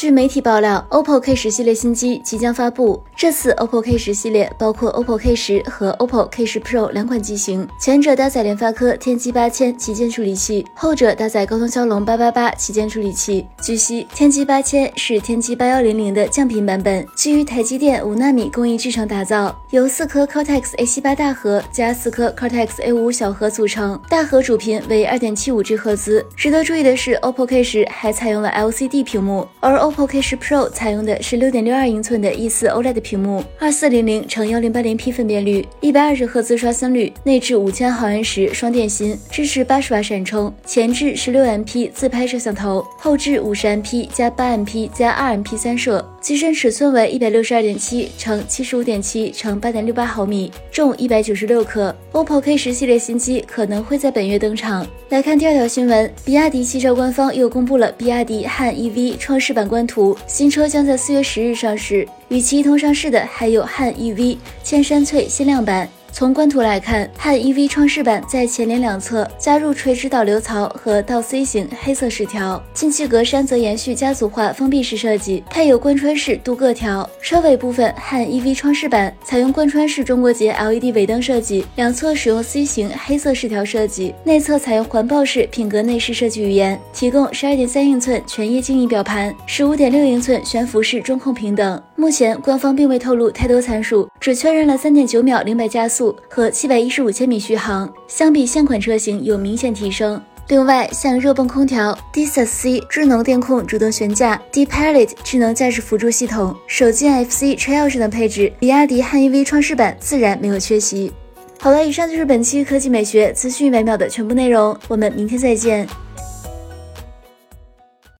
[0.00, 3.02] 据媒体爆料，OPPO K 十系列新机即将发布。
[3.14, 13.46] 这次 OPPO K 十系列包括 OPPO K 十和 OPPO K 十 Pro 两款机型，前者搭载联发科天玑八千旗舰处理器，后者搭载高通骁龙八八八旗舰处理器。
[13.60, 26.24] 据悉，天玑八千是天玑八幺零零的降频版本，基于台积电五纳米工艺制成打造，由四颗 Cortex A 七八大核加四颗 Cortex A 五小核组成，大核主频为二点七五 G 赫兹。
[26.34, 41.90] 值得注意的是，OPPO K 十还采用了 LCD 屏幕，而 O OPPO K10 Pro 采用的是六点六二英寸的 E4 OLED 屏幕，二四零零乘幺零八零 P 分辨率，一百二十赫兹刷新率，内置五千毫安时双电芯，支持八十瓦闪充，前置十六 MP
[41.92, 51.94] 自拍摄像头，后置五十 MP 加八 MP 加二 MP 三摄，机身尺寸为一百六十二点七乘七十五点七乘八点六八毫米，重一百九十六克。
[52.12, 54.86] OPPO K 十系列新机可能会在本月登场。
[55.08, 60.14] 来看第二条新闻，比亚迪汽车官方又公布了比亚迪汉 EV 创世版官图。
[60.26, 65.88] 新车将在四月十日上市，与其一同上市的还有汉 EV 千山翠限量版。
[66.12, 77.08] 从官图来看，汉 EV 创世版在前脸两侧加入垂直导流槽和倒 C 型黑色饰条，进气格栅则延续家族化封闭式设计，配有贯穿式镀铬条。
[77.22, 91.82] 车尾部分，汉 EV 创世版采用贯穿式中国结 LED 尾灯设计，两侧使用 C 型黑色饰条设计，内侧采用环抱式品格内饰设计语言，提供十二点三英寸全液晶仪表盘，十五点六英寸悬浮式中控屏等。
[91.96, 95.99] 目前官方并未透露太多参数，只确认了三点九秒零百加速。
[96.28, 100.22] 和七百一十五千米续航，相比现款车型有明显提升。
[100.48, 111.12] 另外，像热泵空调、DSC 智能电控主动悬架、D-Pilot 智能驾驶辅助系统、手机 NFC 车钥匙等配置，比亚迪汉 EV 创世版自然没有缺席。
[111.60, 115.86] 好了，以上就是本期科技美学资讯每秒的全部内容，我们明天再见。